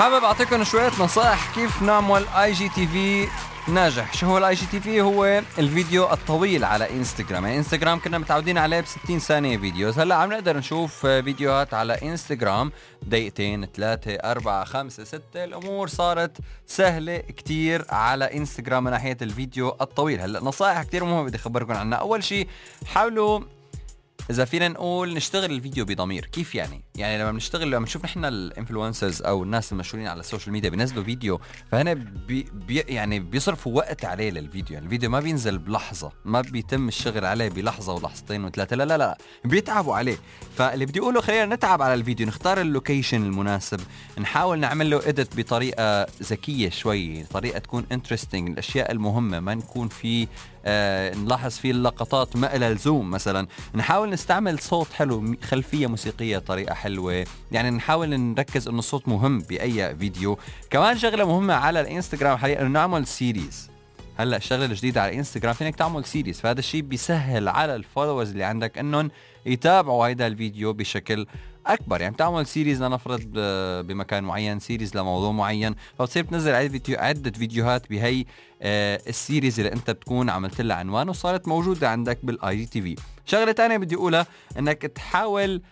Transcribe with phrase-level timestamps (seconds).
[0.00, 3.28] حابب اعطيكم شوية نصائح كيف نعمل IGTV
[3.68, 4.14] ناجح.
[4.14, 7.44] شو هو ال IGTV هو الفيديو الطويل على إنستغرام.
[7.44, 9.98] يعني إنستغرام كنا متعودين عليه ب 60 ثانية videos.
[9.98, 12.72] هلأ عم نقدر نشوف فيديوهات على إنستغرام.
[13.02, 15.44] دقيقتين ثلاثة أربعة خمسة ستة.
[15.44, 16.36] الأمور صارت
[16.66, 20.20] سهلة كتير على إنستغرام من ناحية الفيديو الطويل.
[20.20, 21.98] هلأ نصائح كتير مهمة بدي أخبركم عنها.
[21.98, 22.48] أول شيء
[22.86, 23.40] حاولوا
[24.30, 28.32] إذا فينا نقول نشتغل الفيديو بضمير كيف يعني؟ يعني لما بنشتغل لما بنشوف نحن ال
[28.32, 31.40] influencers أو الناس المشهورين على السوشيال ميديا بينزلوا فيديو
[31.72, 34.74] فهنا بي بي يعني بيصرفوا وقت عليه للفيديو.
[34.74, 39.18] يعني الفيديو ما بينزل بلحظة ما بيتم الشغل عليه بلحظة ولحظتين وثلاثة لا لا لا
[39.44, 40.16] بيتعبوا عليه.
[40.56, 43.80] فاللي بدي أقوله خلينا نتعب على الفيديو نختار ال location المناسب
[44.18, 50.28] نحاول نعمل له edit بطريقة ذكية شوي طريقة تكون interesting الأشياء المهمة ما نكون في
[50.64, 53.46] آه نلاحظ فيه اللقطات ما لها لزوم مثلا.
[53.74, 57.24] نحاول نستعمل صوت حلو خلفية موسيقية طريقة حلوة.
[57.52, 60.38] يعني نحاول نركز إنه الصوت مهم بأي فيديو.
[60.70, 63.70] كمان شغلة مهمة على الإنستغرام حاليا إنه نعمل series
[64.18, 68.44] هلأ الشغلة الجديدة على الإنستغرام فينك تعمل series فهذا الشيء بيسهل على ال followers اللي
[68.44, 69.10] عندك إنهم
[69.46, 71.26] يتابعوا هيدا الفيديو بشكل
[71.66, 72.00] أكبر.
[72.00, 73.22] يعني بتعمل series لنفرض
[73.86, 75.74] بمكان معين series لموضوع معين.
[75.98, 76.54] فبتصير بتنزل
[76.88, 78.24] عدة فيديوهات بهي
[78.62, 83.52] آه، ال series اللي أنت بتكون عملت لها عنوان وصارت موجودة عندك بال IGTV شغلة
[83.52, 84.26] ثانية بدي أقولها
[84.58, 85.62] إنك تحاول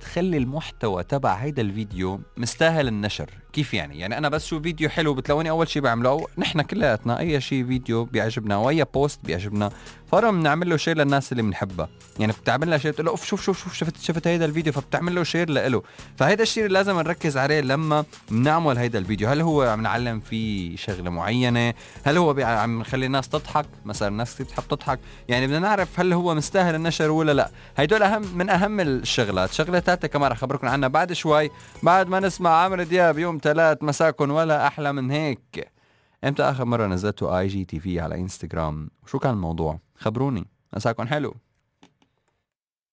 [0.00, 3.30] تخلي المحتوى تبع هيدا الفيديو مستاهل النشر.
[3.52, 7.66] كيف يعني؟ يعني أنا بشوف فيديو حلو بتلاقوني أول شيء بعمله نحن كلياتنا أي شيء
[7.66, 9.70] فيديو بيعجبنا وأي post بيعجبنا
[10.12, 11.88] فورا بنعمل له share للناس اللي بنحبها.
[12.18, 15.14] يعني بتعمل لها share بتقول له أوف شوف شوف شوف شفت شفت هيدا الفيديو فبتعمل
[15.14, 15.82] له share له
[16.16, 19.28] فهيدا الشيء لازم نركز عليه لما بنعمل هيدا الفيديو.
[19.28, 24.34] هل هو عم نعلم فيه شغلة معينة؟ هل هو عم نخلي الناس تضحك؟ مثلا الناس
[24.34, 24.98] كثير بتحب تضحك.
[25.28, 27.50] يعني بدنا نعرف هل هو مستاهل النشر ولا لا.
[27.76, 29.52] هدول أهم من أهم الشغلات.
[29.52, 31.50] شغلة ثالثه كمان رح أخبركم عنها بعد شوي.
[31.82, 35.71] بعد ما نسمع عمرو دياب يوم ثلاث مساكن ولا أحلى من هيك.
[36.24, 40.46] إمتى آخر مرة نزلتوا IGTV على انستغرام وشو كان الموضوع؟ خبروني.
[40.76, 41.34] مساكن حلو.